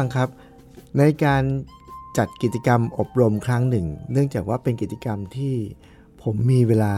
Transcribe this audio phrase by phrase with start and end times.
[0.00, 0.30] ฟังครับ
[0.98, 1.42] ในการ
[2.18, 5.54] จัดกิจกรรมอบรมครั้งหนึ่ง เนื่องจากว่าเป็นกิจกรรมที่
[6.22, 6.94] ผมมีเวลา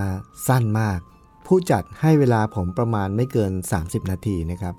[0.47, 0.99] สั้นมาก
[1.47, 4.75] ผู้จัดให้เวลาผมประมาณไม่เกิน 30 นาทีนะครับ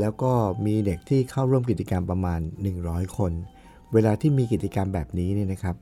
[0.00, 0.32] แล้วก็
[0.66, 2.40] มีเด็กที่เข้าร่วมกิจกรรมประมาณ
[2.78, 3.32] 100 คน
[3.92, 5.76] เวลาที่มีกิจกรรมแบบนี้เนี่ยนะครับ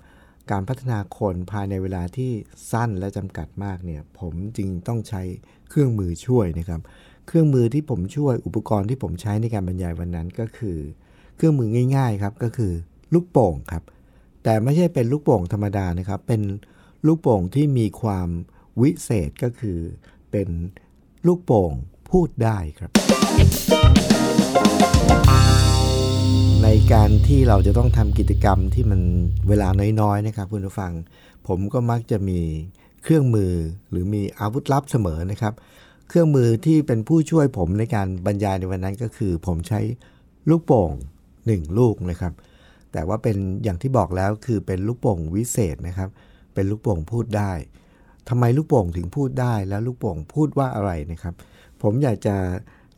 [0.50, 2.30] การพัฒนาคนภายในเวลาที่
[2.72, 5.22] สั้นและจำกัดมากเนี่ย ผมจึงต้องใช้
[5.68, 6.80] เครื่องมือช่วยนะครับ
[7.26, 10.78] เครื่องมือที่ผมช่วยอุปกรณ์ที่ผมใช้ในการบรรยายวันนั้นก็คือ
[11.36, 12.72] เครื่องมือง่าย ๆ ครับก็คือ
[13.14, 13.82] ลูกโป่งครับ
[14.42, 16.42] แต่ไม่ใช่เป็นลูกโป่งธรรมดานะครับ เป็น
[17.06, 18.28] ลูกโป่งที่มีความ
[18.80, 19.78] วิเศษก็คือ
[20.30, 20.48] เป็น
[21.26, 21.72] ลูกโป่ง
[22.10, 22.90] พูดได้ครับ
[26.62, 29.00] ในการที่เราจะต้องทำกิจกรรมที่มัน
[29.48, 29.68] เวลา
[30.00, 30.92] น้อยๆนะครับคุณผู้ฟัง
[31.46, 32.40] ผมก็มักจะมี
[33.02, 33.52] เครื่องมือ
[33.90, 35.54] หรือมีอาวุธลับเสมอนะครับ
[36.08, 39.80] เครื่องมือที่เป็นผู้ช่วยผมในการบรรยายในวันนั้นก็คือ ผมใช้
[40.50, 40.92] ลูกโป่ง
[41.46, 42.32] หนึ่งลูกนะครับ
[42.92, 46.10] แต่ว่าเป็นอย่างที่บอกแล้วคือเป็นลูกโป่งวิเศษนะครับ
[46.54, 47.52] เป็นลูกโป่งพูดได้
[48.28, 51.34] ทำไมลูกโป่งถึงพูดได้แล้วลูกโป่งพูดว่าอะไรนะครับ
[51.82, 52.36] ผมอยากจะ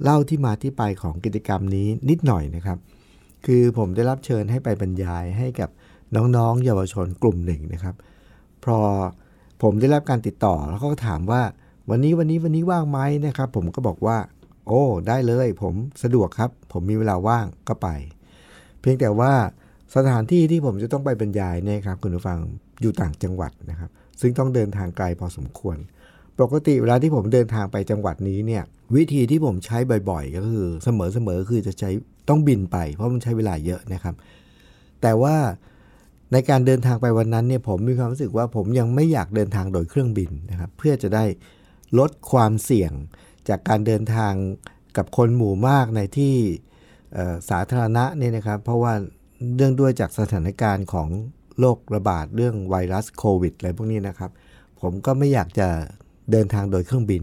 [0.02, 2.78] เล่าที่มาที่ไปของกิจกรรมนี้นิดหน่อยนะครับ
[3.46, 5.70] คือผมได้รับเชิญให้ไปบรรยายให้กับ
[6.16, 7.94] น้องๆ เยาวชนกลุ่มหนึ่งนะครับ
[8.64, 8.78] พอ
[9.62, 11.42] ผมได้รับการติดต่อแล้วก็ถามว่า
[11.90, 14.18] วันนี้วันนี้วันนี้ว่างไหมนะครับ ผมก็บอกว่า
[14.66, 17.88] โอ้ ได้เลย ผมสะดวกครับ ผมมีเวลาว่างก็ไป
[18.88, 19.32] พียงแต่ว่า
[19.96, 22.38] สถานที่ที่ผมจะต้องไปบรรยายเนี่ยครับคุณผู้ฟัง
[22.80, 25.76] อยู่ต่างจังหวัดนะครับ ซึ่งต้องเดินทางไกลพอสมควร
[26.40, 28.62] ปกติเวลาที่ผมเดินทางไปจังหวัดนี้เนี่ย
[28.96, 29.78] วิธีที่ผมใช้
[30.10, 30.88] บ่อย ๆ ก็คือเส
[31.26, 31.90] มอๆคือจะใช้
[32.28, 34.14] ต้องบินไป เพราะมันใช้เวลาเยอะนะครับ
[35.02, 35.36] แต่ว่า
[36.32, 41.24] ในการเดินทางไปวันนั้นเนี่ยผมมีความรู้สึกว่าผมยังไม่อยากเดินทางโดยเครื่องบินนะครับ เพื่อจะได้
[41.98, 42.92] ลดความเสี่ยง
[43.48, 44.32] จากการเดินทาง
[44.96, 46.34] กับคนหมู่มากในที่
[47.50, 48.92] สาธารณะเนี่ยนะครับ เพราะว่า
[49.56, 51.08] เนื่องด้วยจากสถานการณ์ของ
[51.58, 54.30] โรคระบาดเรื่องไวรัสโควิดอะไรพวกนี้นะครับ
[54.80, 55.68] ผมก็ไม่อยากจะ
[56.32, 57.22] เดินทางโดยเครื่องบิน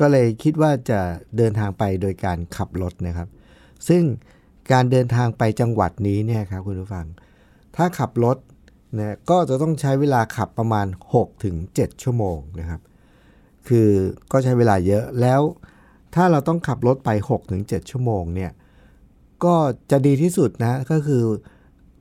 [0.00, 1.00] ก็เลยคิดว่าจะ
[1.36, 3.28] เดินทางไปโดยการขับรถนะครับ
[3.88, 4.02] ซึ่ง
[4.72, 7.06] การเดินทางไปจังหวัดนี้เนี่ยครับคุณผู้ฟัง
[7.76, 8.36] ถ้าขับรถ
[8.98, 10.86] นะก็จะต้องใช้เวลาขับประมาณ
[11.44, 12.80] 6-7 ชั่วโมงนะครับ
[13.68, 13.88] คือ
[14.32, 15.40] ก็ใช้เวลาเยอะแล้ว
[16.14, 17.10] ถ้าเราต้องขับรถไป
[17.50, 18.50] 6-7 ชั่วโมงเนี่ย
[19.44, 19.54] ก็
[19.90, 21.22] จะดีที่สุดนะก็คือ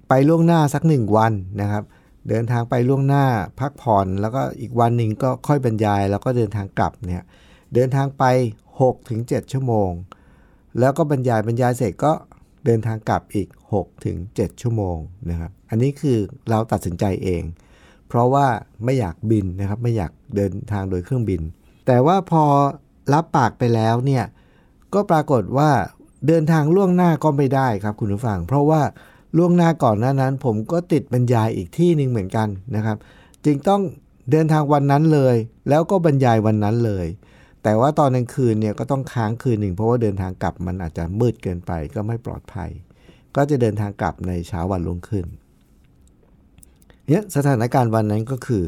[0.09, 1.83] ไปล่วงหน้าสักหนึ่งวันนะครับ
[2.29, 3.25] เดินทางไปล่วงหน้า
[3.59, 7.23] พักผ่อนแล้วก็อีกวันหนึ่งก็ค่อยบรรยาย แล้วก็เดินทางกลับเนี่ย
[7.73, 8.23] เดินทางไป
[8.89, 9.89] 6-7 ชั่วโมง
[10.79, 12.13] แล้วก็บรรยายบรรยายเสร็จก็
[12.65, 13.47] เดินทางกลับอีก
[14.05, 14.97] 6-7 ชั่วโมง
[15.29, 16.17] นะครับอันนี้คือ
[16.49, 17.43] เราตัดสินใจเอง
[18.07, 18.47] เพราะว่า
[18.83, 21.41] ไม่อยากบินนะครับไม่อยากเดินทางโดยเครื่องบิน
[21.87, 22.43] แต่ว่าพอ
[23.13, 24.25] รับปากไปแล้วเนี่ย
[24.93, 25.69] ก็ปรากฏว่า
[26.27, 28.81] เดินทางล่วงหน้าก็ไม่ได้ครับคุณผู้ฟัง เพราะว่า
[29.37, 32.97] ล่วงหน้าก่อนหน้านั้น ผมก็ติดบรรยายอีกที่หนึ่งเหมือนกันนะครับ
[33.45, 33.81] จึงต้อง
[34.31, 35.35] เดินทางวันนั้นเลย
[35.69, 37.07] แล้วก็บรรยายวันนั้นเลย
[37.63, 42.69] แต่ว่าตอนกลางคืนเนี่ยก็ต้องค้างคืนหนึ่งเพราะว่าเดินทางกลับมันอาจจะมืดเกินไปก็ไม่ปลอดภัย
[43.35, 45.25] ก็จะเดินทางกลับในเช้าวันรุ่งขึ้น
[47.07, 48.63] เนี่ยสถานการณ์วันนั้นก็คือ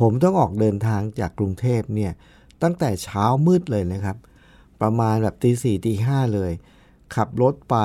[0.00, 2.12] ผมต้องออกเดินทางจากกรุงเทพเนี่ย
[2.62, 4.16] ตั้งแต่เช้ามืดเลยนะครับ
[4.82, 6.52] ประมาณแบบตีสี่ตีห้าเลย
[7.14, 7.76] ขับรถไป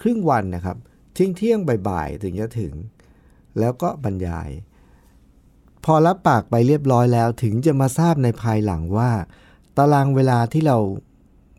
[0.00, 0.76] ครึ่งวันนะครับ
[1.14, 2.74] เที่ยงเที่ยงบ่ายๆถึงจะถึง
[3.58, 4.50] แล้วก็บรรยาย
[5.84, 9.10] พอรับปากไปเรียบร้อยแล้วถึงจะมาทราบในภายหลังว่า
[9.76, 10.78] ตารางเวลาที่เรา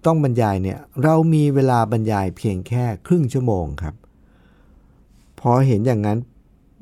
[0.05, 3.95] ต้องบรรยายเนี่ยเรามีเวลาบรรยายเพียงแค่ครึ่งชั่วโมงครับ
[5.39, 6.19] พอเห็นอย่างนั้น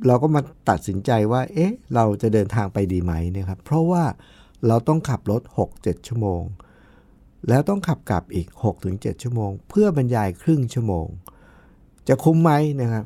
[0.07, 4.03] เราก็มาตัดสินใจว่า เอ๊ะ เราจะเดินทางไปดีไหมนะครับ เพราะว่า
[4.67, 5.41] เราต้องขับรถ
[5.75, 6.41] 6-7 ชั่วโมง
[7.49, 8.47] แล้วต้องขับกลับอีก
[8.85, 11.07] 6-7 ชั่วโมง เพื่อบรรยายครึ่งชั่วโมง
[12.07, 12.51] จะคุ้มไหม
[12.81, 13.05] นะครับ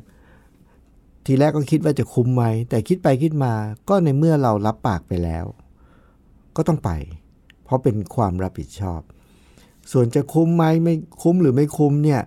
[1.26, 3.52] ทีแรกก็คิดว่าจะคุ้มไหม แต่คิดไปคิดมา
[3.88, 5.44] ก็ในเมื่อเรารับปากไปแล้ว
[6.56, 6.90] ก็ต้องไป
[7.64, 9.00] เพราะเป็นความรับผิดชอบ
[9.92, 12.20] ส่วนจะคุ้มไหมไม่คุ้มหรือไม่คุ้มเนี่ย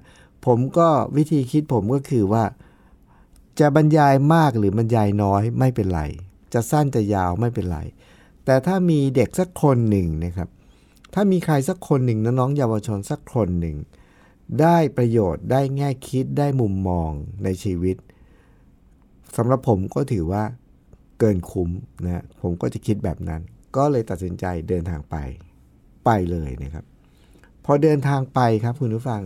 [0.45, 0.87] ผมก็
[1.17, 2.43] วิธีคิดผมก็คือว่า
[3.59, 6.01] จะบรรยายมากหรือบรรยายน้อยไม่เป็นไร
[6.53, 7.79] จะสั้นจะยาวไม่เป็นไร
[8.45, 10.49] แต่ถ้ามีเด็กสักคนหนึ่งนะครับ
[11.13, 13.77] ถ้ามีใครสักคนหนึ่งน้องๆเยาวชนสักคนหนึ่ง
[14.61, 17.11] ได้ประโยชน์ได้แง่คิดได้มุมมอง
[17.43, 17.95] ในชีวิต
[19.35, 20.43] สำหรับผมก็ถือว่า
[21.19, 21.69] เกินคุ้ม
[22.03, 23.41] นะผมก็จะคิดแบบนั้น
[23.75, 25.15] ก็เลยตัดสินใจเดินทางไป
[26.05, 26.85] ไปเลยนะครับ
[27.65, 29.21] พอเดินทางไปครับคุณผู้ฟัง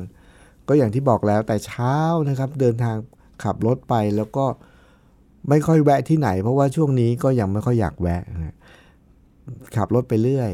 [0.68, 1.96] ก็อย่างที่บอกแล้วแต่เช้า
[2.30, 2.96] นะครับ เดินทาง
[3.44, 4.46] ขับรถไปแล้วก็
[5.50, 8.56] ไม่ค่อยแวะที่ไหน เพราะว่าช่วงนี้ก็ยังไม่ค่อยอยากแวะนะ
[9.76, 10.52] ขับรถไปเรื่อย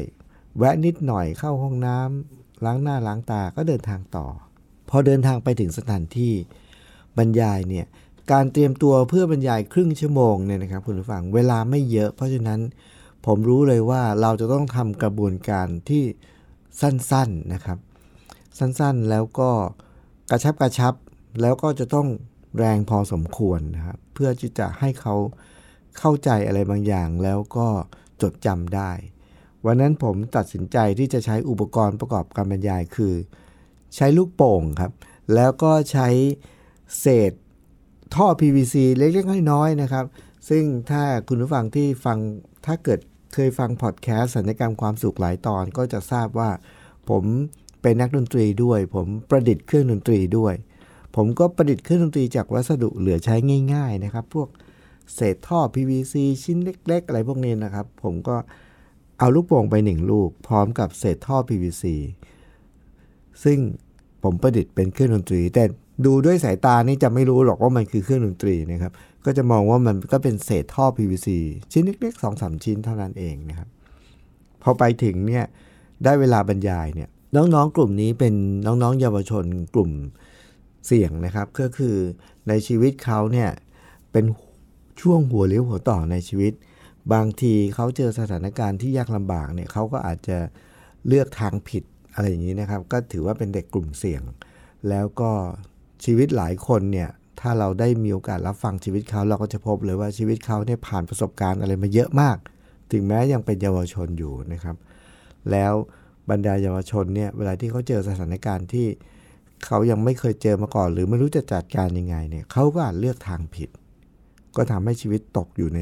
[0.58, 4.26] แวะนิดหน่อยเข้าห้องน้ำล้างหน้าล้างตาก็เดินทางต่อ
[4.90, 6.32] พอเดินทางไปถึงสถานที่
[7.18, 7.86] บรรยายเนี่ย
[8.32, 12.60] การเตรียมตัวเพื่อบรรยายครึ่งชั่วโมงเนี่ยนะครับคุณผู้ฟังเวลาไม่เยอะ เพราะฉะนั้น
[13.26, 16.04] ผมรู้เลยว่าเราจะต้องทำกระบวนการที่
[16.80, 17.78] สั้นๆนะครับ
[18.58, 19.50] สั้นๆแล้วก็
[20.30, 20.94] กระชับกระชับ
[21.40, 22.08] แล้วก็จะต้อง
[22.58, 25.14] แรงพอสมควรนะครับเพื่อที่จะให้เขา
[25.98, 27.68] เข้าใจอะไรบางอย่างแล้วก็
[28.22, 28.90] จดจำได้
[29.66, 33.14] วันนั้นผมตัดสินใจที่จะใช้อุปกรณ์ประกอบการบรรยายคือ
[33.96, 34.92] ใช้ลูกโป่งครับ
[35.34, 36.08] แล้วก็ใช้
[37.00, 37.32] เศษ
[38.14, 40.04] ท่อ PVC เล็กๆน้อยๆนะครับ
[40.48, 42.18] ซึ่งถ้าคุณผู้ฟังที่ฟัง
[42.66, 43.00] ถ้าเกิด
[43.34, 46.50] เคยฟังพอดแคสต์สัญญกรรมความสุขหลายตอนก็จะทราบว่า
[47.10, 47.24] ผม
[47.82, 50.54] เป็นนักดนตรีด้วย ผมประดิษฐ์เครื่องดนตรีด้วย
[51.16, 53.34] ผมก็ประดิษฐ์เครื่องดนตรีจากวัสดุเหลือใช้
[53.74, 54.48] ง่าย ๆนะครับ พวก
[55.14, 61.84] เศษท่อ PVC ชิ้นเล็ก ๆ อะไรพวกนี้นะครับ ผมก็เเอาลูกโป่งไปหนึ่งลูก พร้อมกับเศษท่อ PVC
[63.44, 63.58] ซึ่ง
[64.22, 65.64] ผมประดิษฐ์เป็นเครื่องดนตรี แต่
[66.06, 68.92] ดูด้วยสายตานี่จะไม่รู้หรอกว่ามันคือเครื่องดนตรีนะครับ
[69.24, 71.28] ก็จะมองว่ามันก็เป็นเศษท่อ PVC
[71.72, 73.68] ชิ้นเล็กๆสองสามชิ้นเท่านั้นเองนะครับ
[74.62, 75.44] พอไปถึงเนี่ย
[76.04, 78.34] ได้เวลาบรรยายเนี่ยน้องๆ กลุ่มนี้เป็น
[78.66, 79.44] น้องๆ เยาวชน
[79.74, 79.90] กลุ่ม
[80.86, 81.96] เสี่ยงนะครับ ก็คือ
[82.48, 83.50] ในชีวิตเขาเนี่ย
[84.12, 84.24] เป็น
[85.00, 86.52] ช่วงหัวเลี้ยวหัวต่อในชีวิต
[87.12, 90.38] บางทีเขาเจอสถานการณ์ที่ยากลำบากเนี่ยเขาก็อาจจะ
[91.06, 91.84] เลือกทางผิด
[92.14, 94.22] อะไรอย่างนี้นะครับ ก็ถือว่าเป็นเด็กกลุ่มเสี่ยง
[94.88, 95.30] แล้วก็
[96.04, 97.10] ชีวิตหลายคนเนี่ย
[97.40, 102.36] ถ้าเราได้มีโอกาสรับฟังชีวิตเขาเราก็จะพบเลยว่าชีวิตเขาเนี่ยผ่านประสบการณ์อะไรมาเยอะมาก
[102.92, 104.76] ถึงแม้ยังเป็นเยาวชนอยู่นะครับ
[105.50, 105.72] แล้ว
[106.30, 108.86] บรรดาเยาวชนเนี่ยเวลาที่เขาเจอสถานการณ์ที่
[109.66, 113.68] เขายังไม่เคยเจอมาก่อน หรือไม่รู้จะจัดการยังไงเนี่ยเขาก็อาจเลือกทางผิด
[114.56, 115.80] ก็ทำให้ชีวิตตกอยู่ใน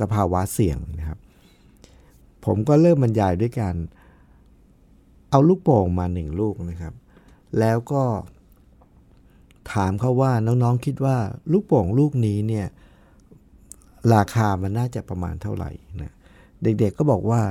[0.00, 1.18] สภาวะเสี่ยงนะครับ
[2.44, 3.74] ผมก็เริ่มบรรยายด้วยการ
[5.30, 6.94] เอาลูกโป่งมาหนึ่งลูกนะครับ
[7.58, 8.02] แล้วก็
[9.72, 11.16] ถามเขาว่าน้องๆคิดว่า
[11.52, 12.66] ลูกโป่งลูกนี้เนี่ย
[14.14, 15.70] ราคามันน่าจะประมาณเท่าไหร่
[16.00, 16.12] นะ
[16.62, 17.42] เด็กๆก็บอกว่า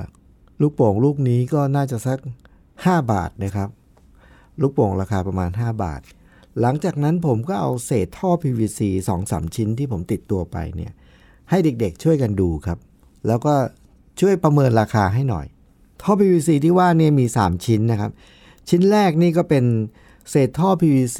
[0.61, 2.19] ลูกโป่งลูกนี้ก็น่าจะสัก
[2.65, 3.69] 5 บาทนะครับ
[4.61, 6.01] ลูกโป่งราคาประมาณ 5 บาท
[6.61, 8.81] หลังจากนั้นผมก็เอาเศษท่อ PVC
[9.19, 10.91] 2-3 ชิ้นที่ผมติดตัวไปเนี่ย
[11.49, 12.77] ให้เด็กๆ ช่วยกันดูครับ
[13.27, 13.53] แล้วก็
[14.19, 15.45] ช่วยประเมินราคาให้หน่อย
[16.01, 18.11] ท่อ PVC ที่ว่านี่มี 3 ชิ้นนะครับ
[18.69, 19.65] ชิ้นแรกนี่ก็เป็น
[20.29, 21.19] เศษท่อ PVC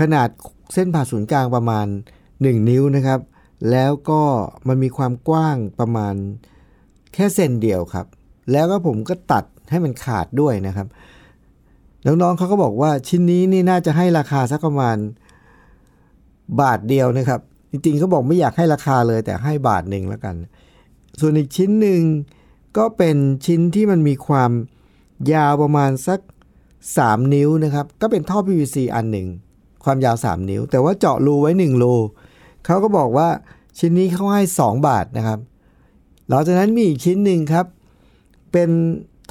[0.00, 0.28] ขนาด
[0.72, 1.86] เส้นผ่าศูนย์กลางประมาณ
[2.26, 3.20] 1 นิ้วนะครับ
[3.70, 4.22] แล้วก็
[4.68, 6.14] มันมีความกว้างประมาณ
[7.14, 8.06] แค่เซนเดียวครับ
[8.52, 10.86] แล้วก็ผมก็ตัดให้มันขาดด้วยนะครับ
[12.06, 14.96] น้องๆเขาก็บอกว่าชิ้นนี้นี่น่าจะให้ราคาสักประมาณ
[16.60, 17.40] บาทเดียวนะครับ
[17.72, 20.36] จริงๆเขาบอกไม่อยากให้ราคาเลย แต่ให้บาทหนึ่งแล้วกัน
[21.20, 22.02] ส่วนอีกชิ้นหนึ่ง
[22.76, 24.50] ก็เป็นชิ้นที่มันมีความ
[25.32, 26.20] ยาวประมาณสัก
[26.76, 29.28] 3 นิ้วนะครับ ก็เป็นท่อ PVC อันหนึ่ง
[29.84, 31.94] ความยาว 3 นิ้ว แต่ว่าเจาะรูไว้ 1 รู
[32.64, 33.28] เขาก็บอกว่า
[33.78, 35.38] ชิ้นนี้เขาให้ 2 บาทนะครับ
[36.28, 37.66] หลังจากนั้นมีอีกชิ้นหนึ่งครับ
[38.52, 38.70] เป็น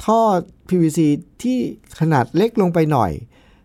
[0.04, 0.20] ท่อ
[0.68, 1.00] PVC
[1.42, 1.58] ที่
[2.00, 3.12] ขนาดเล็กลงไปหน่อย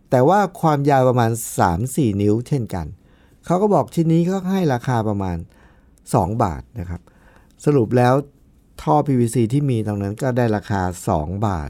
[0.09, 1.31] แต่ว่าความยาวประมาณ
[1.75, 2.85] 3-4 นิ้วเช่นกัน
[3.47, 5.37] เขาก็บอกชิ้นนี้เขาให้ราคาประมาณ
[5.89, 7.01] 2 บาทนะครับ
[7.65, 8.13] สรุปแล้ว
[8.81, 10.81] ท่อ PVC ที่มีตรงนั้นก็ได้ราคา
[11.13, 11.69] 2 บาท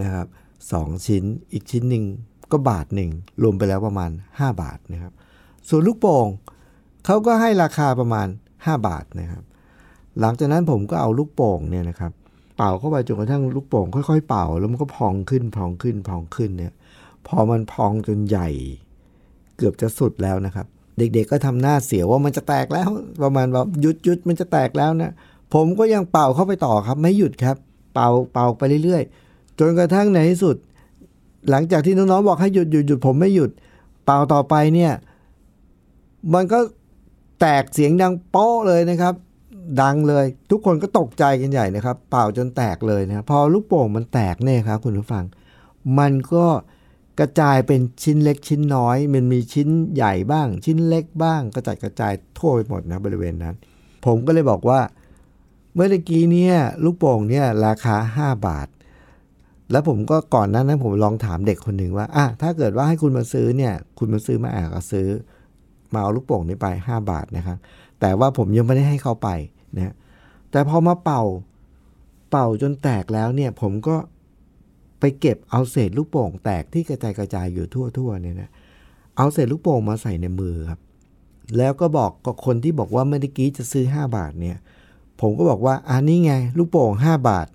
[0.00, 0.26] นะครับ
[0.66, 2.04] 2ชิ้นอีกชิ้นหนึ่ง
[2.52, 3.10] ก็บาทหนึ่ง
[3.42, 5.12] รวมไปแล้วประมาณ 5 บาทนะครับ
[5.68, 6.26] ส่วนลูกโป่ง
[7.04, 9.42] เขาก็ให้ราคาประมาณ 5 บาทนะครับ
[10.20, 12.12] หลังจากนั้นผมก็เอาลูกโป่งเนี่ยนะครับ
[12.56, 16.72] เป่าเข้าไปจนกระทั่งลูกโป่งค่อยๆเป่า แล้วมันก็พองขึ้นพองขึ้นพองขึ้นเนี่ย
[17.26, 18.48] พอมันพองจนใหญ่
[19.56, 20.66] เกือบจะสุดแล้วนะครับ
[21.00, 22.88] เด็กๆก็ทำหน้าเสียวว่ามันจะแตกแล้ว
[23.22, 25.12] ประมาณว่าหยุดหยุดมันจะแตกแล้วนะ
[25.54, 27.56] ผมก็ยังเป่าเข้าไปต่อครับ ไม่หยุดครับ
[27.94, 30.56] เป่าเป่าไปเรื่อยๆ จนกระทั่งในที่สุด
[31.50, 33.50] หลังจากที่น้องๆบอกให้หยุดหยุดหยุดผมไม่หยุด
[34.04, 34.92] เป่าต่อไปเนี่ย
[36.34, 36.58] มันก็
[37.40, 39.14] แตกเสียงดังโป๊ะเลยนะครับ
[39.82, 45.24] ดังเลยทุกคนก็ตกใจกันใหญ่นะครับ เป่าจนแตกเลยนะพอลูกโป่งมันแตกเนี่ยครับคุณผู้ฟัง
[45.98, 46.46] มันก็
[47.18, 53.54] กระจายเป็นชิ้นเล็กชิ้นน้อย มันมีชิ้นใหญ่บ้าง ชิ้นเล็กบ้างกระจัดกระจายทั่วไปหมดนะบริเวณนั้น
[54.04, 54.80] ผมก็เลยบอกว่า
[55.74, 58.68] เมื่อกี้เนี่ยลูกโป่งเนี่ยราคา 5 บาท
[59.70, 65.06] แล้วผมก็ก่อนนั้นนั้นผมลองถามเด็กคนหนึ่งว่าอะถ้าเกิดว่าให้คุณมาซื้อเนี่ยคุณมาซื้อมาอะก็ซื้อ
[65.92, 67.58] มาเอาลูกโป่งนี้ไป 5 บาทนะครับ
[68.00, 69.28] แต่ว่าผมยังไม่ได้ให้เขาไป
[69.76, 69.94] นะ
[70.50, 71.22] แต่พอมาเป่า
[72.30, 73.96] เป่าจนแตกแล้วเนี่ยผมก็
[75.00, 78.50] ไปเก็บเอาเศษลูกโป่งแตกที่กระจายกระจายอยู่ทั่วๆเนี่ยนะ
[79.16, 80.80] เอาเศษลูกโป่งมาใส่ในมือครับ
[81.58, 84.56] แล้วก็บอกกับคนที่บอกว่าเมื่อกี้จะซื้อ 5 บาทเนี่ย
[85.20, 87.48] ผมก็บอกว่าอันนี้ไง ลูกโป่ง 5 บาท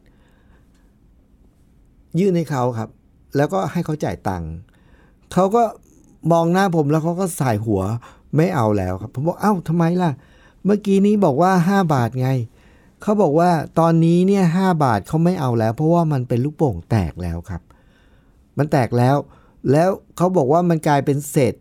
[2.20, 2.90] ยื่นให้เขาครับ
[3.36, 4.52] แล้วก็ให้เขาจ่ายตังค์
[5.34, 5.64] เขาก็
[6.32, 7.82] มองหน้าผมแล้วเขาก็สายหัว
[8.36, 10.12] ไม่เอาแล้วครับ ผมบอกเอ้าทำไมล่ะ
[10.66, 12.30] เมื่อกี้นี้บอกว่า 5 บาทไง
[13.06, 17.62] เขาบอกว่าตอนนี้เนี่ยหบาทเขาไม่เอาแล้ว เพราะว่ามันเป็นลูกโป่งแตกแล้วครับ
[18.58, 19.16] มันแตกแล้ว
[19.72, 21.54] แล้วเขาบอกว่ามันกลายเป็นเศษ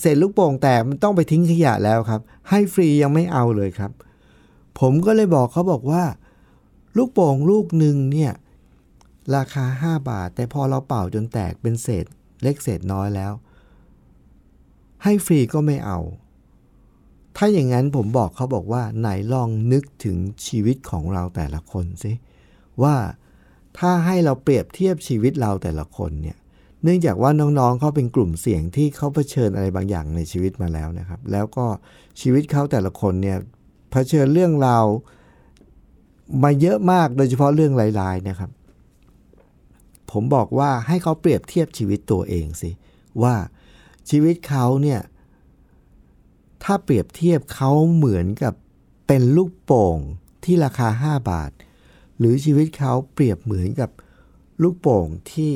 [0.00, 3.90] เศษลูกโป่งแตกมันต้องไปทิ้งขยะแล้วครับ ให้ฟรียังไม่เอาเลยครับ
[4.80, 6.04] ผมก็เลยบอกเขาบอกว่า
[6.96, 8.32] ลูกโป่งลูกหนึ่งเนี่ย
[9.36, 12.04] ราคา 5 บาท แต่พอเราเป่าจนแตกเป็นเศษ
[12.42, 13.32] เล็กเศษน้อยแล้ว
[15.04, 15.98] ให้ฟรีก็ไม่เอา
[17.36, 22.12] ถ้าอย่างนั้นผมบอกเขาบอกว่าไหนลองนึกถึงชีวิตของเราแต่ละคนสิ
[22.82, 22.96] ว่า
[23.78, 26.36] ถ้าให้เราเปรียบเทียบชีวิตเราแต่ละคนเนี่ย
[26.82, 31.66] เนื่องจากว่าน้องๆเขาเป็นกลุ่มเสี่ยงที่เขาเผชิญอะไรบางอย่างในชีวิตมาแล้วนะครับ แล้วก็
[32.20, 33.38] ชีวิตเขาแต่ละคนเนี่ย
[33.90, 34.84] เผชิญเรื่องราว
[36.42, 38.50] มาเยอะมากโดยเฉพาะเรื่องลายๆนะครับ
[40.10, 42.70] ผมบอกว่าให้เขาเปรียบเทียบชีวิตตัวเองสิ
[43.22, 43.34] ว่า
[44.10, 45.00] ชีวิตเขาเนี่ย
[46.64, 48.54] ถ้าเปรียบเทียบเขาเหมือนกับ
[49.06, 49.98] เป็นลูกโป่ง
[50.44, 51.50] ที่ราคา 5 บาท
[52.18, 53.90] หรือชีวิตเขาเปรียบเหมือนกับ
[54.62, 55.52] ลูกโป่งที่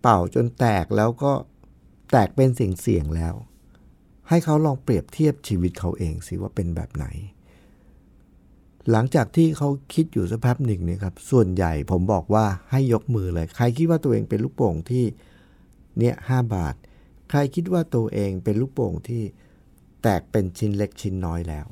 [0.00, 1.32] เป่าจนแตกแล้วก็
[2.10, 3.34] แตกเป็นเสียงเสียงแล้ว
[4.28, 7.06] ให้เขาลองเปรียบเทียบชีวิตเขาเองสิว่าเป็นแบบไหน
[8.90, 15.04] หลังจากที่เขาคิดอยู่สักแป๊บหนึ่งเนี่ยครับ ส่วนใหญ่ผมบอกว่าให้ยกมือเลย ใครคิดว่าตัวเองเป็นลูกโป่งที่
[15.98, 16.74] เนี่ยห้าบาท
[17.30, 19.22] ใครคิดว่าตัวเองเป็นลูกโป่งที่
[20.02, 21.66] แตกเป็นชิ้นเล็กชิ้นน้อยแล้ว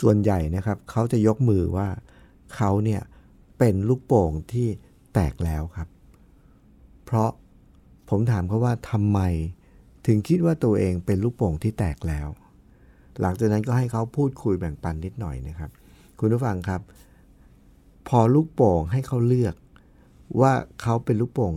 [0.00, 1.88] ส่วนใหญ่นะครับเขาจะยกมือว่า
[2.54, 3.02] เขาเนี่ย
[3.58, 4.68] เป็นลูกโป่งที่
[5.14, 5.88] แตกแล้วครับ
[7.04, 7.30] เพราะ
[8.10, 9.20] ผมถามเขาว่าทำไม
[10.06, 12.28] ถึงคิดว่าตัวเองเป็นลูกโป่งที่แตกแล้ว
[13.20, 15.70] หลังจากนั้นก็ให้เขาพูดคุยแบ่งปันนิดหน่อยนะครับ
[16.18, 16.80] คุณผู้ฟังครับ
[18.08, 19.54] พอลูกโป่งให้เขาเลือก
[20.40, 21.54] ว่าเขาเป็นลูกโป่ง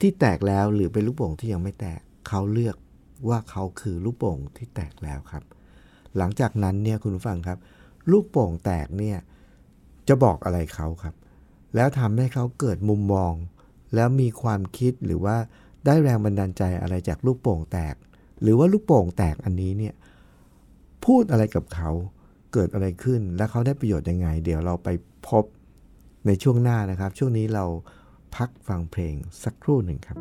[0.00, 2.76] ที่แตกแล้วหรือเป็นลูกโป่งที่ยังไม่แตกเขาเลือก
[3.28, 5.44] ว่าเขาคือลูกโป่งที่แตกแล้วครับ
[6.16, 7.58] หลังจากนั้นเนี่ยคุณผู้ฟังครับ
[8.10, 9.18] ลูกโป่งแตกเนี่ย
[10.08, 11.14] จะบอกอะไรเขาครับ
[11.74, 13.32] แล้วทำให้เขาเกิดมุมมอง
[13.94, 15.36] แล้วมีความคิดหรือว่า
[15.84, 17.94] ได้แรงบันดาลใจอะไรจากลูกโป่งแตก
[18.42, 19.94] หรือว่าลูกโป่งแตกอันนี้เนี่ย
[21.04, 21.90] พูดอะไรกับเขา
[22.52, 24.88] เกิดอะไรขึ้น และเขาได้ประโยชน์ยังไง เดี๋ยวเราไป
[25.28, 25.44] พบ
[26.26, 27.64] ในช่วงหน้านะครับ ช่วงนี้เรา
[28.36, 30.18] พักฟังเพลงสักครู่หนึ่งครับ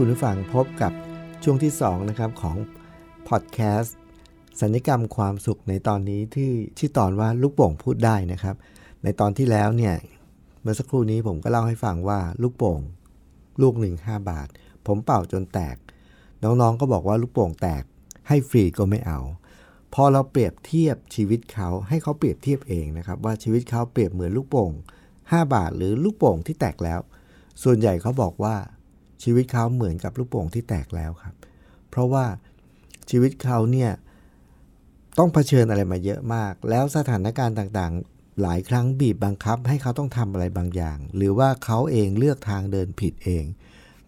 [0.00, 0.92] คุณผู้ฟังพบกับ
[1.44, 2.56] ช่วงที่2นะครับของ
[3.28, 3.96] พอดแคสต์
[4.60, 8.56] สัญญกรรมความสุขในตอนนี้ที่ที่ตอนว่าลูกโป่งพูดได้นะครับ
[9.04, 9.94] ในตอนที่แล้วเนี่ย
[10.60, 12.80] เมื่อสักครู่นี้ผมก็เล่าให้ฟังว่าลูกโป่ง
[13.62, 14.48] ลูกหนึ่ง5บาท
[14.86, 15.76] ผมเป่าจนแตก
[16.42, 17.84] น้องๆก็บอกว่าลูกโป่งแตก
[18.28, 19.20] ให้ฟรีก็ไม่เอา
[19.94, 24.72] พอเราเปรียบเทียบชีวิตเขาให้เขาเปรียบเทียบเองนะครับ ว่าชีวิตเขาเปรียบเหมือนลูกโป่ง
[25.12, 27.00] 5 บาท หรือลูกโป่งที่แตกแล้ว
[27.62, 28.56] ส่วนใหญ่เขาบอกว่า
[29.24, 31.34] ชีวิตเขาเหมือนกับลูกโป่งที่แตกแล้วครับ
[31.90, 32.24] เพราะว่า
[33.10, 33.90] ชีวิตเขาเนี่ย
[35.18, 43.44] ต้องเผชิญอะไรมาเยอะมาก แล้วสถานการณ์ต่างๆ หลายครั้งบีบบังคับ ให้เขาต้องทำอะไรบางอย่าง หรือว่าเขาเองเลือกทางเดินผิดเอง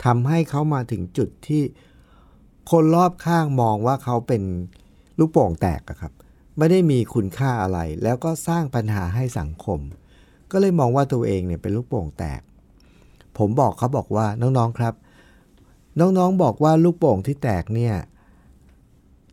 [0.05, 1.63] ทำให้เขามาถึงจุดที่
[2.71, 4.43] คนรอบข้างมองว่าเขาเป็น
[5.19, 6.13] ลูกโป่งแตกครับ
[6.59, 9.81] ไม่ได้มีคุณค่าอะไร แล้วก็สร้างปัญหาให้สังคม
[10.51, 12.41] ก็เลยมองว่าตัวเองเนี่ยเป็นลูกโป่งแตก
[13.39, 14.95] ผมบอกเขาบอกว่าน้องๆครับ
[16.01, 17.95] น้องๆบอกว่าลูกโป่งที่แตกเนี่ย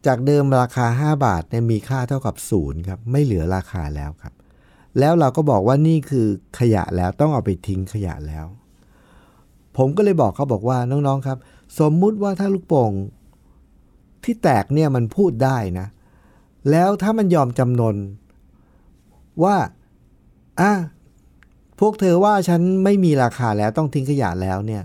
[0.05, 4.33] จากเดิมราคา 5 บาทเนี่ยมีค่าเท่ากับศูนย์ครับไม่เหลือราคาแล้วครับ
[4.99, 6.27] แล้วเราก็บอกว่านี่คือ
[6.59, 8.45] ขยะแล้วต้องเอาไปทิ้งขยะแล้ว
[9.77, 11.37] ผมก็เลยบอกเขาบอกว่าน้องๆครับ
[11.79, 12.91] สมมุติว่าถ้าลูกโป่ง
[14.23, 15.87] ที่แตกเนี่ยมันพูดได้นะ
[16.71, 17.95] แล้วถ้ามันยอมจำนน
[19.43, 19.55] ว่า
[20.61, 20.73] อะ
[21.79, 24.83] พวกเธอว่าฉันไม่มีราคาแล้วต้องทิ้งขยะแล้วเนี่ย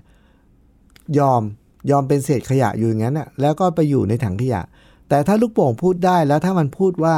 [1.19, 1.43] ยอม
[1.91, 4.63] ยอมเป็นเศษขยะอยู่อย่างนั้นน่ะแล้วก็ไปอยู่ในถังขยะ
[5.09, 7.17] แต่ถ้าลูกโป่งพูดได้แล้วถ้ามันพูดว่า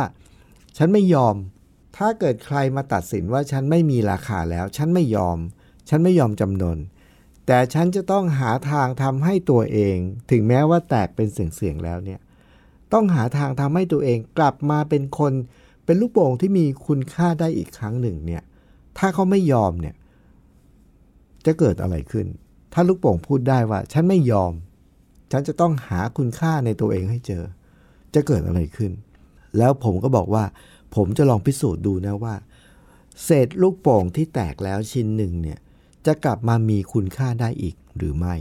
[0.79, 1.35] ฉันไม่ยอม
[1.97, 5.39] ถ้าเกิดใครมาตัดสินว่าฉันไม่มีราคาแล้ว ฉันไม่ยอม
[5.89, 6.79] ฉันไม่ยอมจำนน
[7.47, 9.97] แต่ฉันจะต้องหาทางทำให้ตัวเอง
[10.31, 12.21] ถึงแม้ว่าแตกเป็นเสียงๆแล้วเนี่ย
[12.93, 15.33] ต้องหาทางทำให้ตัวเองกลับมาเป็นคน
[15.85, 18.43] เป็นลูกโป่งที่มีคุณค่าได้อีกครั้งหนึ่งเนี่ย
[18.99, 19.95] ถ้าเขาไม่ยอมเนี่ย
[21.47, 22.27] จะเกิดอะไรขึ้น
[22.73, 24.53] ถ้าลูกโป่งพูดได้ว่า ฉันไม่ยอม
[25.33, 27.45] ฉันจะต้องหาคุณค่าในตัวเองให้เจอ
[28.15, 28.93] จะเกิดอะไรขึ้น
[29.59, 30.45] แล้วผมก็บอกว่า
[30.95, 32.35] ผมจะลองพิสูจน์ดูนะว่า
[33.25, 35.59] เศษลูกโป่งที่แตกแล้วชิ้นหนึ่งเนี่ย
[36.07, 38.35] จะกลับมามีคุณค่าได้อีกหรือไม่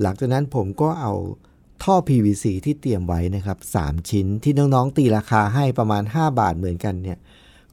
[0.00, 1.12] หลังจากนั้นผมก็เอา
[1.82, 7.18] ท่อ PVC ที่เตรียมไว้นะครับ 3 ชิ้นที่น้องๆ ตีราคาให้ประมาณ 5 บาทเหมือนกันเนี่ย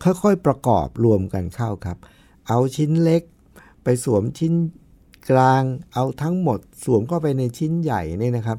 [0.03, 1.97] ค่อยๆ ประกอบรวมกันเข้าครับ
[2.47, 3.21] เอาชิ้นเล็ก
[3.83, 4.53] ไปสวมชิ้น
[5.31, 5.63] กลาง
[5.93, 8.57] เอาทั้งหมดสวมเข้าไปในชิ้นใหญ่เนี่ยนะครับ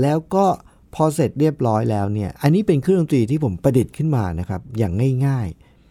[0.00, 0.46] แล้วก็
[0.94, 4.92] พอเสร็จเรียบร้อยแล้วเนี่ย อันนี้เป็นเครื่องดนตรีที่ผมประดิษฐ์ขึ้นมานะครับ อย่าง
[5.26, 5.48] ง่าย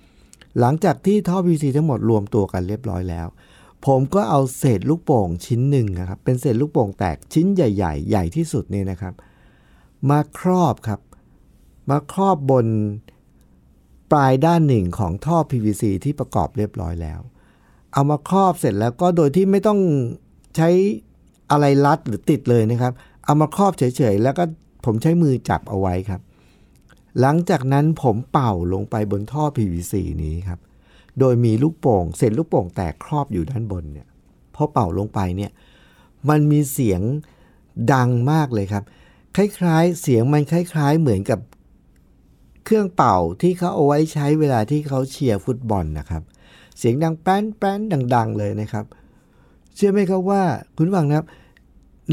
[0.07, 3.27] ๆ หลังจากที่ท่อ PVC ทั้งหมดรวมตัวกันเรียบร้อยแล้ว
[3.85, 9.13] ผมก็เอาเศษลูกโป่งชิ้นหนึ่งนะครับ เป็นเศษลูกโป่งแตกชิ้นใหญ่ ๆ ใหญ่ที่สุดเนี่ยนะครับ
[10.09, 10.99] มาครอบครับ
[11.89, 12.67] มาครอบบน
[14.11, 17.19] ปลายด้านหนึ่งของท่อ PVC ที่ประกอบเรียบร้อยแล้ว
[17.95, 19.79] เอามาครอบเสร็จแล้วก็โดยที่ไม่ต้อง
[20.55, 20.69] ใช้
[21.51, 22.93] อะไรรัดหรือติดเลยนะครับ
[23.25, 24.43] เอามาครอบเฉยๆ แล้วก็
[24.85, 26.21] ผมใช้มือจับเอาไว้ครับ
[27.19, 30.59] หลังจากนั้นผมเป่าลงไปบนท่อ PVC นี้ครับ
[31.19, 34.07] โดยมีลูกโป่งเศษลูกโป่งแตกครอบอยู่ด้านบนเนี่ย
[34.55, 35.51] พอเป่าลงไปเนี่ย
[36.29, 37.01] มันมีเสียง
[37.93, 38.83] ดังมากเลยครับ
[39.35, 41.39] คล้ายๆ เสียงมันคล้าย ๆ เหมือนกับ
[42.65, 46.23] เครื่องเป่าที่เขาเอาไว้ใช้เวลาที่เขาเชียร์ฟุตบอลนะครับ
[46.77, 47.79] เสียงดังแป้นแป้น
[48.15, 48.85] ดัง ๆ เลยนะครับ
[49.75, 50.43] เชื่อไหมครับว่า
[50.75, 51.27] คุณฟังนะครับ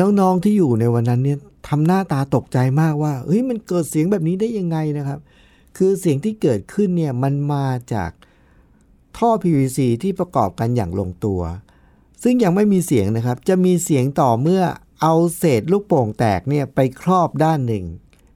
[0.00, 5.18] น้องๆที่อยู่ในวันนั้นเนี่ยทำหน้าตาตกใจมากว่าเฮ้ยมันเกิดเสียงแบบนี้ได้ยังไงนะครับ
[5.76, 8.10] คือเสียงที่เกิดขึ้นเนี่ยมันมาจาก
[9.16, 11.40] ท่อ PVC ที่ประกอบกันอย่างลงตัว
[12.22, 14.62] ซึ่งยังไม่มีเสียงนะครับ จะมีเสียงต่อเมื่อ
[15.02, 17.84] เอาเศษลูกโป่งแตกเนี่ยไปครอบด้านหนึ่ง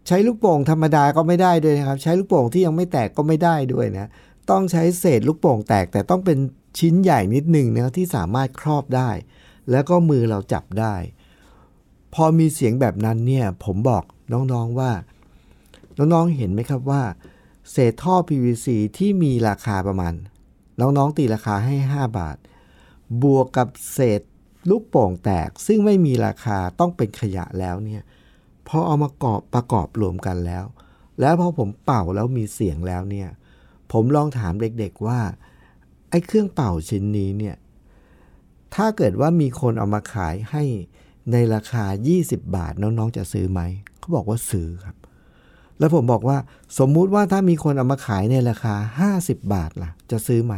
[0.07, 4.11] ใช้ลูกโป่งธรรมดาก็ไม่ได้ด้วยนะครับ ใช้ลูกโป่งที่ยังไม่แตกก็ไม่ได้ด้วยนะ
[4.51, 6.39] ต้องใช้เศษลูกโป่งแตกแต่ต้องเป็น
[6.79, 9.11] ชิ้นใหญ่นิดหนึ่งนะที่สามารถครอบได้
[9.71, 10.95] แล้วก็มือเราจับได้
[12.15, 14.93] พอมีเสียงแบบนั้นเนี่ยผมบอกน้องๆว่า
[15.99, 17.03] น้องๆเห็นไหมครับว่า
[17.71, 18.67] เศษท่อ PVC
[18.99, 20.15] ที่มีราคาประมาณ
[20.81, 22.37] น้องๆตีราคาให้ 5 บาท
[23.23, 24.21] บวกกับเศษ
[24.71, 28.03] ลูกโป่งแตกซึ่งไม่มีราคาต้องเป็นขยะแล้วเนี่ย
[28.69, 30.65] พอเอามากอบประกอบรวมกันแล้ว
[31.21, 33.29] แล้วพอผมเป่าแล้วมีเสียงแล้วเนี่ย
[33.93, 35.21] ผมลองถามเด็กๆว่า
[36.11, 37.57] ไอ้เครื่องเป่าชิ้นนี้เนี่ย
[38.75, 40.65] ถ้าเกิดว่ามีคนเอามาขายให้
[41.33, 41.85] ในราคา
[42.21, 43.61] 20 บาทน้องๆจะซื้อไหม
[43.99, 44.97] เขาบอกว่าซื้อครับ
[45.79, 46.39] แล้วผมบอกว่า
[46.79, 50.55] สมมุติว่าถ้ามีคนเอามาขายในราคา 50 บาทล่ะ จะซื้อไหม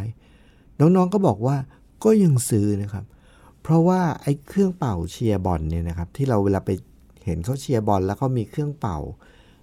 [0.81, 1.57] น้องๆก็บอกว่า
[2.05, 3.05] ก็ยังซื้อนะครับ
[3.63, 6.71] เพราะว่าไอ้เครื่องเป่าเชียร์บอลเนี่ยนะครับ ที่เราเวลาไป
[7.25, 8.99] เห็นเขาเชียร์บอลแล้วเขามีเครื่องเป่า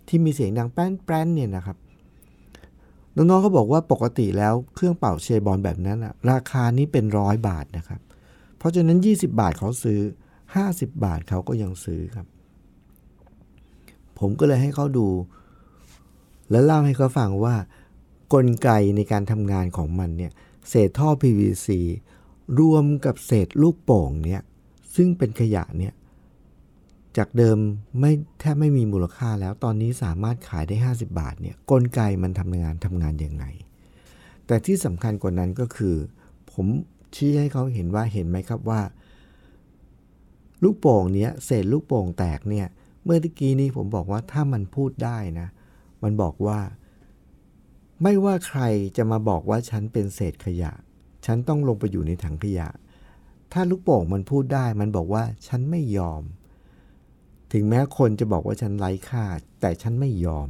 [0.08, 1.78] ที่มีเสียงดังแป้นแป้นเนี่ยนะครับ
[3.16, 8.02] น้องๆเขาบอกว่าปกติแล้วเครื่องเป่าเชียบอลแบบนั้นอะราคานี้เป็นร้อยบาทนะครับ
[8.58, 10.00] เพราะฉะนั้น 20 บาทเขาซื้อ
[10.52, 12.28] 50 บาทเขาก็ยังซื้อครับ
[14.20, 15.08] ผมก็เลยให้เขาดู
[16.52, 17.56] แล้วเล่าให้เขาฟังว่า
[18.34, 20.32] กลไกในการทำงานของมันเนี่ย
[20.70, 21.68] เศษท่อ PVC
[22.60, 24.42] รวมกับเศษลูกโป่งเนี่ย
[24.96, 25.94] ซึ่งเป็นขยะเนี่ย
[27.18, 27.58] จากเดิม
[28.00, 33.46] ไม่แทบไม่มีมูลค่าแล้วตอนนี้สามารถขายได้ 50 บาทเนี่ยกลไกมันทำงานทำงานยังไง
[34.48, 35.96] แต่ที่สำคัญกว่านั้นก็คือ
[36.52, 36.66] ผม
[37.16, 38.82] ชี้ให้เขาเห็นว่าเห็นไหมครับว่า
[40.64, 42.68] ลูกโป่งเนี้ยเศษลูกโป่งแตกเนี่ย
[43.04, 45.48] เมื่อกี้นี้ผมบอกว่าถ้ามันพูดได้นะ
[46.04, 46.60] มันบอกว่า
[48.04, 48.62] ไม่ว่าใคร
[48.98, 50.72] จะมาบอกว่าฉันเป็นเศษขยะ
[51.26, 52.70] ฉันต้องลงไปอยู่ในถังขยะ
[53.54, 56.22] ถ้าลูกโป่งมันพูดได้ มันบอกว่าฉันไม่ยอม
[57.52, 59.26] ถึงแม้คนจะบอกว่าฉันไร้ค่า
[59.62, 60.50] แต่ฉันไม่ยอม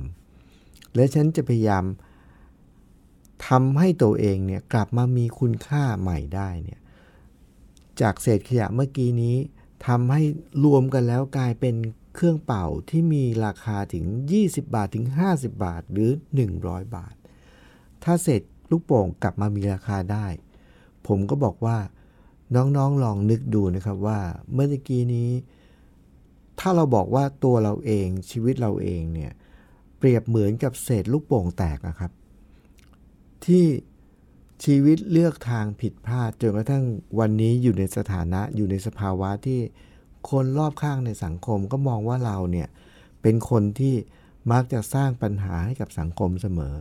[0.95, 1.85] และฉันจะพยายาม
[3.47, 6.79] ทำให้ตัวเองเนี่ยกลับมามีคุณค่าใหม่ได้เนี่ย
[8.01, 9.35] จากเศษขยะเมื่อกี้นี้
[9.87, 10.21] ทำให้
[10.63, 11.75] รวมกันแล้วกลายเป็น
[12.15, 14.05] เครื่องเป่าที่มีราคาถึง
[14.39, 15.05] 20 บาทถึง
[15.35, 16.11] 50 บาทหรือ
[16.53, 17.15] 100 บาท
[18.03, 20.27] ถ้าเศษลูกโป่งกลับมามีราคาได้
[21.07, 21.77] ผมก็บอกว่า
[22.55, 24.19] น้องๆลองนึกดูนะครับว่า
[24.53, 25.29] เมื่อกี้นี้
[26.59, 29.31] ถ้าเราบอกว่าตัวเราเองชีวิตเราเองเนี่ย
[29.97, 32.11] เปรียบเหมือนกับเศษลูกโป่งแตกนะครับ
[33.45, 33.65] ที่
[34.65, 36.85] ชีวิตเลือกทางผิดพลาดจนกระทั่ง
[37.19, 39.59] วันนี้อยู่ในสถานะอยู่ในสภาวะที่
[40.29, 42.67] คนรอบข้างในสังคมก็มองว่าเราเนี่ย
[43.21, 43.95] เป็นคนที่
[44.51, 46.75] มักจะสร้างปัญหาให้กับสังคมเสมอ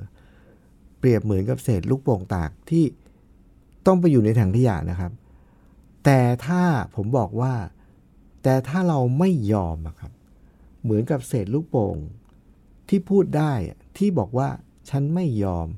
[0.99, 2.85] เปรียบเหมือนกับเศษลูกโป่งแตกที่
[3.87, 5.13] ต้องไปอยู่ในถังขยะนะครับ
[6.05, 6.63] แต่ถ้า
[6.95, 7.55] ผมบอกว่า
[8.45, 10.13] แต่ถ้าเราไม่ยอมอะครับ
[10.83, 11.97] เหมือนกับเศษลูกโป่ง
[12.89, 13.53] ที่พูดได้
[13.99, 14.49] ที่บอกว่า
[14.91, 15.69] ฉันไม่ยอม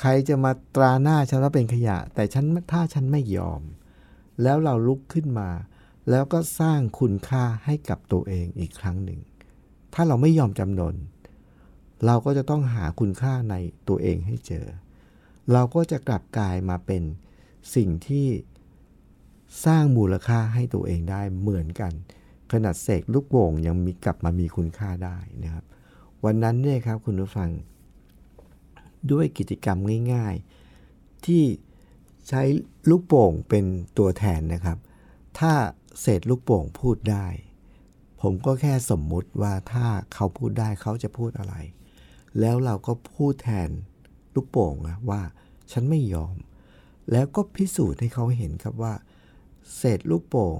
[0.00, 3.60] ใครจะมาตราหน้าฉันว่าเป็นขยะ แต่ฉันถ้าฉันไม่ยอม
[4.42, 5.50] แล้วเราลุกขึ้นมา
[6.10, 9.20] แล้วก็สร้างคุณค่าให้กับตัวเองอีกครั้งหนึ่ง
[9.94, 10.94] ถ้าเราไม่ยอมจำนน
[12.06, 13.54] เราก็จะต้องหาคุณค่าใน
[13.88, 14.66] ตัวเองให้เจอ
[15.52, 17.02] เราก็จะกลับกลายมาเป็น
[17.74, 18.26] สิ่งที่
[19.64, 21.92] สร้างมูลค่าให้ตัวเองได้เหมือนกัน
[22.52, 25.64] ขนาดเสกลูกโป่งยังมีกลับมามีคุณค่าได้นะครับ
[26.24, 27.50] วันนั้นเนี่ยครับคุณผู้ฟัง
[29.12, 29.78] ด้วยกิจกรรม
[30.12, 30.34] ง่าย
[30.80, 31.42] ๆ ที่
[32.28, 32.42] ใช้
[32.90, 33.64] ลูกโป่งเป็น
[33.98, 34.78] ตัวแทนนะครับ
[35.38, 35.52] ถ้า
[36.00, 37.26] เศษลูกโป่งพูดได้
[38.20, 41.54] ผมก็แค่สมมุติว่าถ้าเขาพูดได้เขาจะพูดอะไร
[42.40, 43.70] แล้วเราก็พูดแทน
[44.34, 45.22] ลูกโป่งนะว่า
[45.72, 46.36] ฉันไม่ยอม
[47.12, 48.94] แล้วก็พิสูจน์ให้เขาเห็นครับว่า
[49.76, 50.58] เศษลูกโป่ง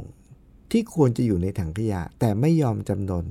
[0.70, 3.24] ที่ควรจะอยู่ในถังขยะ แต่ไม่ยอมจำนน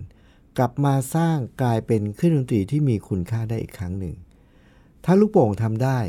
[0.57, 4.15] กลับมาสร้างกลายเป็นเครื่องดนตรีที่มีคุณค่าได้อีกครั้งหนึ่ง
[5.05, 5.99] ถ้าลูกโป่งทำได้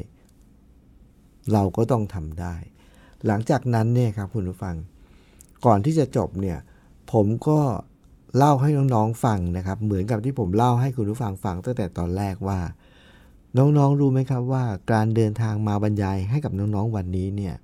[1.53, 2.55] เราก็ต้องทำได้
[3.27, 4.77] หลังจากนั้นเนี่ยครับคุณผู้ฟัง
[5.67, 6.59] ก่อนที่จะจบเนี่ย
[7.13, 7.61] ผมก็
[8.37, 12.61] เล่าให้น้องๆฟังนะครับ เหมือนกับที่ผมเล่าให้คุณผู้ฟังฟังตั้งแต่ตอนแรกว่า
[13.59, 17.55] น้องๆรู้ไหมครับว่า การเดินทางมาบรรยายให้กับน้องๆวันนี้เนี่ย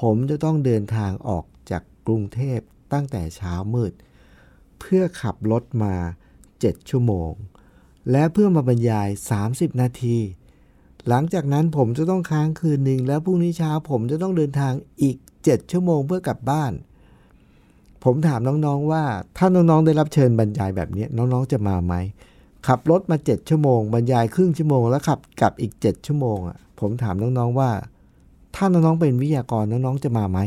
[0.00, 2.60] ผมจะต้องเดินทางออกจากกรุงเทพ
[2.92, 3.92] ตั้งแต่เช้ามืด
[4.80, 5.94] เพื่อขับรถมา
[6.42, 7.32] 7 ชั่วโมง
[8.10, 9.08] และเพื่อมาบรรยาย
[9.44, 10.16] 30 นาที
[11.08, 16.72] หลังจากนั้นผมจะต้องค้างคืนหนึ่งแล้วพรุ่งนี้เช้าผมจะต้องเดินทางอีก 7 ชั่วโมงเพื่อกลับบ้าน
[18.04, 19.04] ผมถามน้องๆว่า
[19.36, 21.94] ถ้าน้องๆได้รับเชิญบรรยายแบบนี้น้องๆจะมาไหม
[22.66, 27.70] ขับรถมา 7 ชั่วโมง บรรยายครึ่งชั่วโมง แล้วขับกลับอีก 7 ชั่วโมงอะผมถามน้องๆว่า
[28.54, 30.38] ถ้าน้องๆเป็นวิทยากรน้องๆจะมาไหม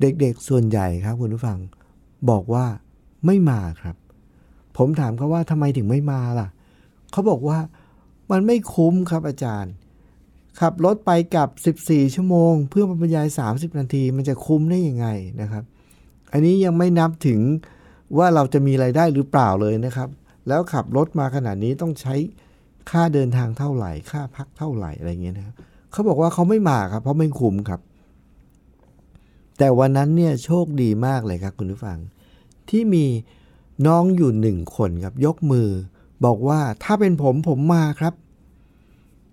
[0.00, 1.58] เด็กๆส่วนใหญ่ครับคุณผู้ฟัง
[2.30, 2.66] บอกว่า
[3.26, 3.96] ไม่มาครับ
[4.76, 6.48] ผมถามเขาว่าทำไมถึงไม่มาล่ะ
[7.12, 7.58] เขาบอกว่า
[8.30, 9.72] มันไม่คุ้มครับอาจารย์
[10.60, 11.48] ขับรถไปกับ
[11.80, 15.06] 14 ชั่วโมง เพื่อมาบรรยาย 30 นาที มันจะคุ้มได้ยังไง
[15.40, 15.64] นะครับ
[16.32, 17.40] อันนี้ยังไม่นับถึง
[18.18, 20.08] ว่าเราจะมีไรายได้หรือเปล่าเลยนะครับ
[20.48, 22.14] แล้วขับรถมาขนาดนี้ต้องใช้
[22.90, 25.54] ค่าเดินทางเท่าไหร่ ค่าพักเท่าไหร่อะไรเงี้ยนะครับ
[25.94, 27.80] เขาบอกว่าเขาไม่มาครับ เพราะไม่คุ้มครับ
[29.58, 31.98] แต่วันนั้นเนี่ยโชคดีมากเลยครับคุณผู้ฟัง
[32.70, 33.04] ที่มี
[33.86, 35.68] น้องอยู่หนึ่งคนครับ ยกมือ
[36.24, 38.14] บอกว่าถ้าเป็นผมผมมาครับ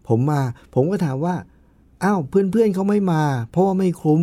[0.07, 0.41] ผมมา
[0.73, 1.35] ผมก็ถามว่า
[2.03, 4.19] อ้าวเพื่อนๆเขาไม่มา เพราะว่าไม่คุ้ม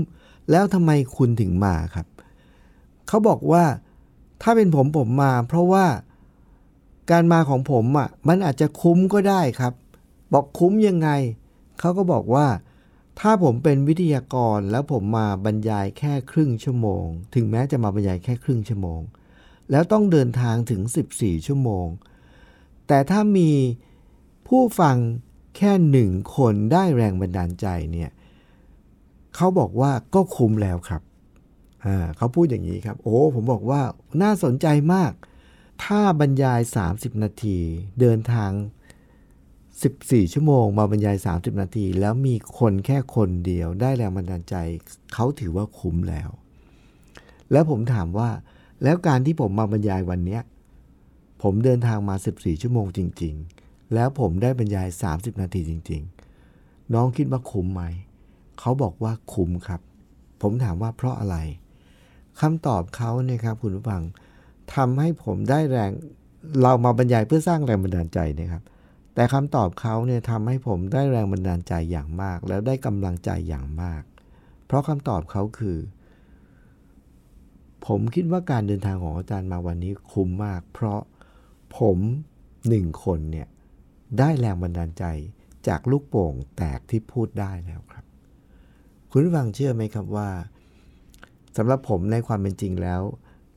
[0.51, 2.07] แล้วทำไมคุณถึงมาครับ
[3.09, 3.65] เขาบอกว่า
[4.43, 5.85] ถ้าเป็นผมผมมา เพราะว่า
[7.11, 9.73] การมาของผมอะมันอาจจะคุ้มก็ได้ครับ
[10.33, 11.09] บอกคุ้มยังไง
[11.79, 12.47] เขาก็บอกว่า
[13.21, 19.01] ถ้าผมเป็นวิทยากรแล้วผมมาบรรยายแค่ครึ่งชั่วโมง ถึงแม้จะมาบรรยายแค่ครึ่งชั่วโมง
[19.71, 20.83] แล้วต้องเดินทางถึง
[21.15, 21.87] 14 ชั่วโมง
[22.89, 23.51] แต่ถ้ามี
[24.49, 24.97] ผู้ฟัง
[25.57, 28.11] แค่หนึ่งคนได้แรงบันดาลใจเนี่ย
[29.35, 31.03] เขาบอกว่าก็คุ้มแล้วครับ
[32.17, 33.83] เขาพูดอย่างนี้ครับ โอ้ผมบอกว่า
[34.23, 35.13] น่าสนใจมาก
[35.85, 36.61] ถ้าบรรยาย
[36.91, 37.59] 30 นาที
[38.01, 38.51] เดินทาง
[39.83, 44.55] 14 ชั่วโมง มาบรรยาย 30 นาที แล้วมีคนแค่คนเดียวได้แรงบันดาลใจ
[45.15, 46.29] เขาถือว่าคุ้มแล้ว
[47.53, 48.29] แล้วผมถามว่า
[48.83, 50.43] แล้วการที่ผมมาบรรยายวันเนี้ย
[51.43, 56.03] ผมเดินทางมา 14 ชั่วโมงจริง ๆ แล้วผมได้บรรยาย 30 นาทีจริง
[56.49, 57.83] ๆ น้องคิดว่าคุ้มไหม
[58.61, 59.81] เขาบอกว่าคุ้มครับ
[60.43, 61.37] ผมถามว่าเพราะอะไร
[62.41, 64.03] คำตอบเขาเนี่ยครับคุณผู้ฟัง
[64.75, 65.91] ทำให้ผมได้แรง
[66.63, 68.63] เรามาบรรยายเพื่อสร้างแรงบันดาลใจนะครับ
[69.19, 74.03] แต่คำตอบเขาเนี่ยทำให้ผมได้แรงบันดาลใจอย่างมาก แล้วได้กำลังใจอย่างมาก
[74.67, 75.79] เพราะคำตอบเขาคือ
[77.87, 81.01] ผมคิดว่าการเดินทางของอาจารย์มาวันนี้คุ้มมาก เพราะ
[81.79, 81.99] ผม
[82.69, 83.49] หนึ่งคนเนี่ย
[84.19, 85.05] ได้แรงบันดาลใจ
[85.69, 88.05] จากลูกโป่งแตกที่พูดได้แล้วครับ
[89.11, 90.29] คุณฟังเชื่อไหมครับว่า
[91.57, 93.01] สำหรับผมในความเป็นจริงแล้ว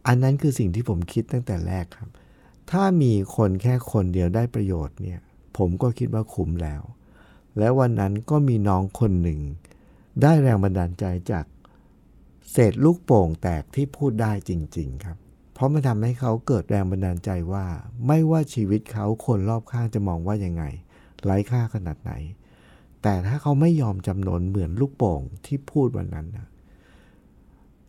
[0.07, 2.09] อันนั้นคือสิ่งที่ผมคิดตั้งแต่แรกครับ
[2.71, 5.21] ถ้ามีคนแค่คนเดียวได้ประโยชน์เนี่ย
[5.57, 6.81] ผมก็คิดว่าคุ้มแล้ว
[7.57, 9.39] และวันนั้นก็มีน้องคนหนึ่ง
[10.21, 11.45] ได้แรงบันดาลใจจาก
[12.51, 15.17] เศษลูกโป่งแตกที่พูดได้จริง ๆ ครับ
[15.53, 17.65] เพราะมันทำให้เขาเกิดแรงบันดาลใจว่า
[18.07, 20.63] ไม่ว่าชีวิตเขาคนรอบข้างจะมองว่ายังไง
[21.23, 22.13] ไร้ค่าขนาดไหน
[23.03, 26.47] แต่ถ้าเขาไม่ยอมจำนนเหมือนลูกโป่งที่พูดวันนั้นนะ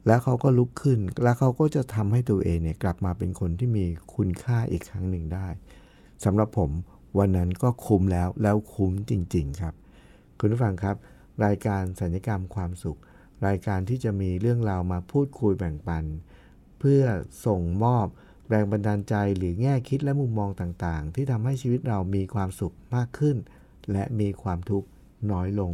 [0.07, 5.46] แล้วเขาก็ลุกขึ้น แล้วเขาก็จะทำให้ตัวเองเนี่ยกลับมาเป็นคนที่มีคุณค่าอีกครั้งหนึ่งได้
[6.25, 6.70] สำหรับผม
[7.18, 9.75] วันนั้นก็คุ้มแล้วแล้วคุ้มจริง ๆ ครับ
[10.38, 10.96] คุณผู้ฟังครับ
[11.44, 12.98] รายการสัญญกรรมความสุข
[13.46, 16.05] รายการที่จะมีเรื่องราวมาพูดคุยแบ่งปัน
[16.79, 17.03] เพื่อ
[17.46, 18.07] ส่งมอบ
[18.48, 23.37] แรงบันดาลใจหรือแง่คิดและมุมมองต่างๆ ที่ทำให้ชีวิตเรามีความสุขมากขึ้น
[23.92, 24.88] และมีความทุกข์
[25.33, 25.72] น้อยลง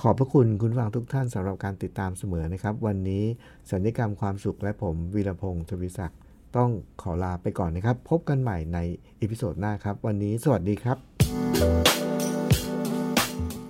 [0.00, 3.24] ขอบพระคุณคุณผู้ฟังทุกท่านสำหรับการติดตามเสมอนะครับ วันนี้
[3.70, 6.16] ศัลยกรรมความสุขและผมวีรพงศ์ทวีศักดิ์
[6.56, 6.70] ต้อง
[7.02, 8.78] ขอลาไปก่อนนะครับ พบกันใหม่ใน
[9.20, 10.96] episode หน้าครับ วันนี้สวัสดีครับ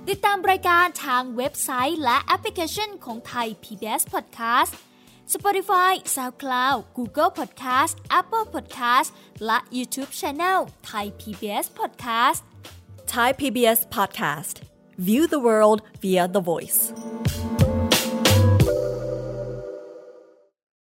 [0.09, 4.73] ติดตามรายการทางเว็บไซต์และแอปพลิเคชันของไทย PBS Podcast
[5.35, 9.09] Spotify SoundCloud Google Podcast Apple Podcast
[9.47, 10.59] และ YouTube Channel
[10.90, 12.40] Thai PBS Podcast
[13.11, 14.61] Thai PBS Podcast.
[14.97, 16.93] View the world via the voice.